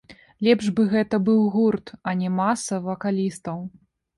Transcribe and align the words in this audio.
Лепш 0.45 0.69
бы 0.77 0.85
гэта 0.93 1.19
быў 1.27 1.43
гурт, 1.55 1.93
а 2.09 2.17
не 2.25 2.33
маса 2.41 2.83
вакалістаў. 2.89 3.63